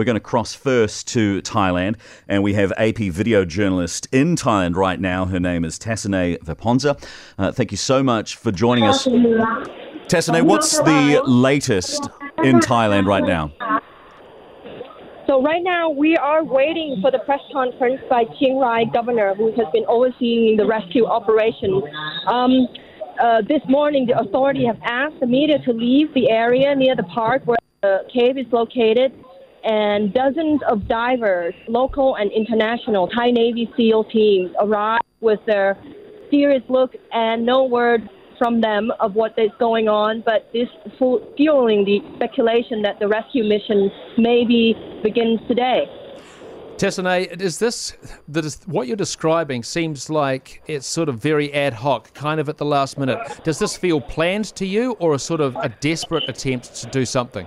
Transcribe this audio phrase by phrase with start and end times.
[0.00, 1.96] We're going to cross first to Thailand,
[2.26, 5.26] and we have AP video journalist in Thailand right now.
[5.26, 7.06] Her name is Tessanee Vejongsa.
[7.36, 9.06] Uh, thank you so much for joining us.
[9.06, 12.08] Tessanee, what's the latest
[12.42, 13.52] in Thailand right now?
[15.26, 19.52] So right now we are waiting for the press conference by Chiang Rai governor, who
[19.52, 21.82] has been overseeing the rescue operation.
[22.26, 22.68] Um,
[23.22, 27.02] uh, this morning, the authority have asked the media to leave the area near the
[27.02, 29.12] park where the cave is located,
[29.64, 35.76] and dozens of divers, local and international Thai Navy SEAL teams, arrived with their
[36.30, 40.68] serious look and no word from them of what is going on, but this
[40.98, 45.84] fueling the speculation that the rescue mission maybe begins today.
[46.78, 47.92] Tessanee, is this
[48.64, 52.64] what you're describing seems like it's sort of very ad hoc, kind of at the
[52.64, 53.18] last minute.
[53.44, 57.04] Does this feel planned to you, or a sort of a desperate attempt to do
[57.04, 57.46] something?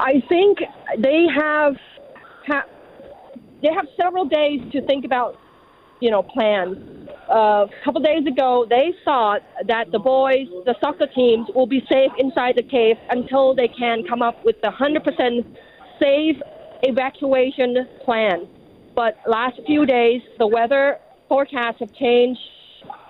[0.00, 0.58] I think
[0.98, 1.74] they have
[2.46, 2.66] ha-
[3.62, 5.38] they have several days to think about,
[6.00, 6.78] you know, plans.
[7.30, 11.84] Uh, a couple days ago, they thought that the boys, the soccer teams, will be
[11.92, 15.44] safe inside the cave until they can come up with the 100%
[16.00, 16.36] safe
[16.82, 18.48] evacuation plan.
[18.96, 22.40] But last few days, the weather forecasts have changed,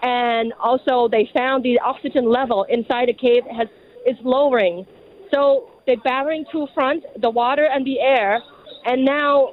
[0.02, 3.68] and also they found the oxygen level inside the cave has
[4.06, 4.84] is lowering.
[5.32, 8.40] So they're battling two fronts, the water and the air,
[8.84, 9.48] and now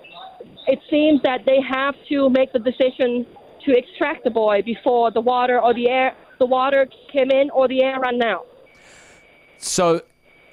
[0.67, 3.25] it seems that they have to make the decision
[3.65, 7.67] to extract the boy before the water or the air, the water came in or
[7.67, 8.45] the air ran out.
[9.57, 10.01] So,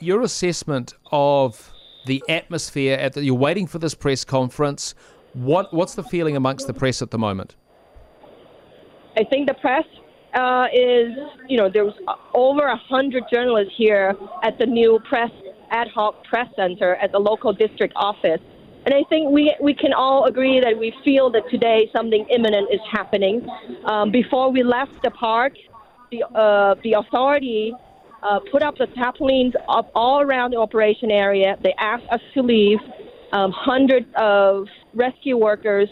[0.01, 1.71] your assessment of
[2.07, 4.95] the atmosphere at the, you're waiting for this press conference.
[5.35, 7.57] What what's the feeling amongst the press at the moment?
[9.19, 9.85] I think the press
[10.33, 11.11] uh, is,
[11.49, 11.95] you know, there was
[12.35, 15.31] over a hundred journalists here at the new press
[15.71, 18.41] ad hoc press center at the local district office.
[18.85, 22.69] And I think we, we can all agree that we feel that today something imminent
[22.71, 23.49] is happening.
[23.85, 25.55] Um, before we left the park,
[26.11, 27.73] the, uh, the authority
[28.23, 31.57] uh, put up the tarpaulins up all around the operation area.
[31.63, 32.79] They asked us to leave.
[33.33, 35.89] Um, hundreds of rescue workers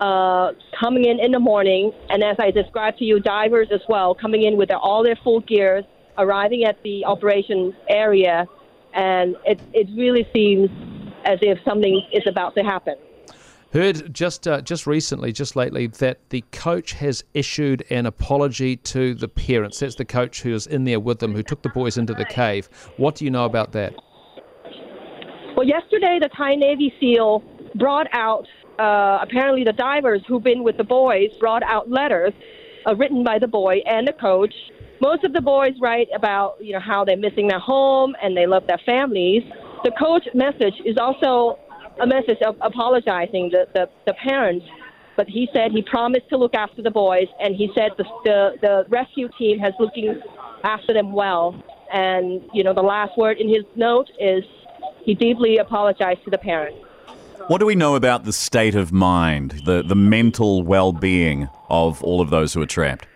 [0.00, 4.14] uh, coming in in the morning, and as I described to you, divers as well
[4.14, 5.84] coming in with their, all their full gears,
[6.16, 8.46] arriving at the operation area,
[8.98, 10.68] and it it really seems
[11.24, 12.96] as if something is about to happen.
[13.72, 19.14] Heard just uh, just recently, just lately, that the coach has issued an apology to
[19.14, 19.78] the parents.
[19.78, 22.24] That's the coach who was in there with them, who took the boys into the
[22.24, 22.68] cave.
[22.96, 23.94] What do you know about that?
[25.54, 27.42] Well, yesterday the Thai Navy SEAL
[27.76, 28.46] brought out.
[28.78, 32.32] Uh, apparently, the divers who've been with the boys brought out letters
[32.86, 34.54] uh, written by the boy and the coach.
[35.00, 38.46] Most of the boys write about you know how they're missing their home and they
[38.46, 39.42] love their families.
[39.84, 41.58] The coach message is also
[42.00, 44.66] a message of apologizing the, the, the parents,
[45.16, 48.52] but he said he promised to look after the boys, and he said the, the,
[48.60, 50.20] the rescue team has looking
[50.64, 51.60] after them well.
[51.92, 54.44] And, you know, the last word in his note is
[55.02, 56.78] he deeply apologized to the parents.
[57.48, 62.02] What do we know about the state of mind, the, the mental well being of
[62.04, 63.06] all of those who are trapped?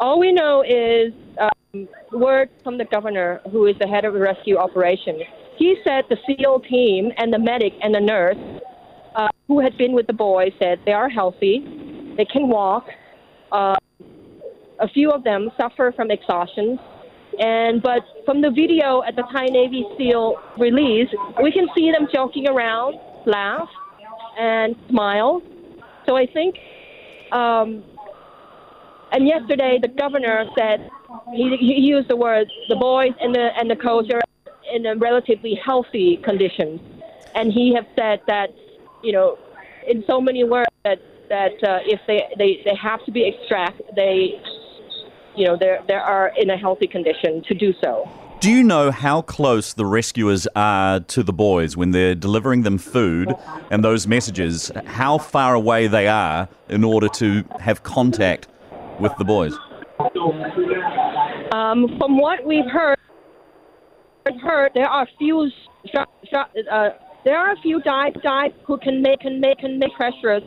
[0.00, 4.20] All we know is um, word from the governor, who is the head of the
[4.20, 5.20] rescue operation.
[5.56, 8.36] He said the SEAL team and the medic and the nurse
[9.14, 11.64] uh, who had been with the boys said they are healthy,
[12.16, 12.86] they can walk.
[13.52, 13.76] Uh,
[14.80, 16.78] a few of them suffer from exhaustion,
[17.38, 21.08] and but from the video at the Thai Navy SEAL release,
[21.42, 23.68] we can see them joking around, laugh,
[24.38, 25.40] and smile.
[26.06, 26.56] So I think.
[27.32, 27.84] Um,
[29.14, 30.90] and yesterday, the governor said
[31.32, 34.20] he, he used the word the boys and the and the coach are
[34.74, 36.80] in a relatively healthy condition.
[37.36, 38.48] And he have said that,
[39.04, 39.38] you know,
[39.86, 43.80] in so many words that that uh, if they, they, they have to be extract,
[43.94, 44.40] they,
[45.36, 48.10] you know, they they are in a healthy condition to do so.
[48.40, 52.78] Do you know how close the rescuers are to the boys when they're delivering them
[52.78, 53.32] food
[53.70, 54.72] and those messages?
[54.84, 58.48] How far away they are in order to have contact
[59.00, 59.54] with the boys?
[61.52, 62.98] Um, from what we've heard,
[64.42, 65.50] heard there are few
[65.94, 66.88] uh,
[67.24, 70.42] there are a few dive dive who can make can make can make treasures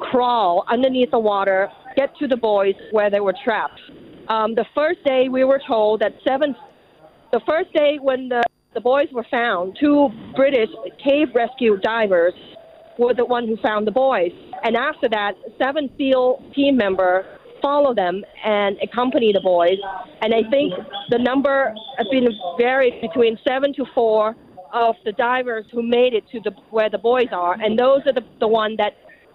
[0.00, 3.80] crawl underneath the water, get to the boys where they were trapped.
[4.28, 6.54] Um, the first day we were told that seven.
[7.32, 8.42] The first day when the
[8.74, 10.68] the boys were found, two British
[11.02, 12.34] cave rescue divers
[12.98, 14.32] were the one who found the boys,
[14.64, 15.32] and after that,
[15.62, 17.24] seven SEAL team member
[17.66, 19.78] follow them and accompany the boys.
[20.22, 20.72] And I think
[21.10, 24.36] the number has been varied between seven to four
[24.72, 28.12] of the divers who made it to the where the boys are, and those are
[28.12, 28.92] the the one that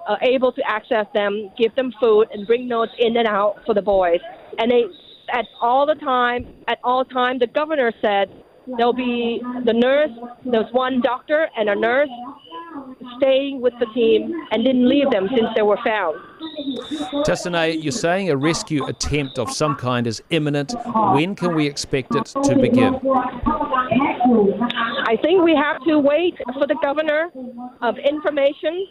[0.08, 3.74] are able to access them, give them food, and bring notes in and out for
[3.80, 4.22] the boys.
[4.60, 4.84] And they
[5.40, 8.26] at all the time, at all time, the governor said
[8.78, 10.12] there'll be the nurse.
[10.46, 12.10] There's one doctor and a nurse
[13.18, 16.18] staying with the team and didn't leave them since they were found.
[17.26, 20.74] Tessanee, you're saying a rescue attempt of some kind is imminent.
[21.14, 23.00] When can we expect it to begin?
[25.06, 27.30] I think we have to wait for the governor
[27.82, 28.88] of information,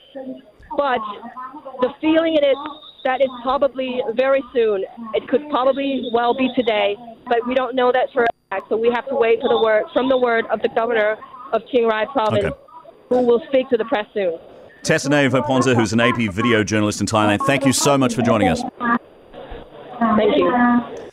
[0.77, 1.01] but
[1.81, 2.57] the feeling it is
[3.05, 4.85] that it's probably very soon.
[5.15, 6.97] It could probably well be today,
[7.31, 8.69] but we don't know that for a fact.
[8.69, 11.17] So we have to wait for the word from the word of the governor
[11.53, 12.57] of Chiang Rai province, Okay.
[13.09, 14.39] who will speak to the press soon.
[14.83, 18.49] Tessanee Vejongsa, who's an AP video journalist in Thailand, thank you so much for joining
[18.49, 18.63] us.
[20.17, 21.10] Thank you.